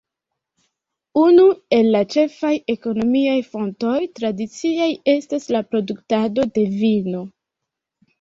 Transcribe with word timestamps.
Unu 1.23 1.43
el 1.79 1.89
la 1.95 1.99
ĉefaj 2.13 2.53
ekonomiaj 2.73 3.35
fontoj 3.49 3.97
tradiciaj 4.21 4.87
estas 5.13 5.45
la 5.57 5.61
produktado 5.75 6.47
de 6.57 6.65
vino. 6.79 7.23